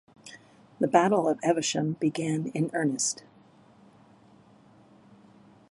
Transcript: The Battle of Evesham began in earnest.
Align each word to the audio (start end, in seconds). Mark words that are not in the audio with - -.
The 0.79 0.87
Battle 0.87 1.27
of 1.29 1.39
Evesham 1.43 1.93
began 1.99 2.47
in 2.55 2.71
earnest. 2.73 3.21